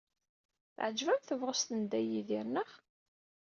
Teɛjeb-am 0.75 1.21
tebɣest 1.23 1.67
n 1.73 1.79
Dda 1.83 1.99
Yidir, 2.01 2.45
naɣ? 2.49 2.69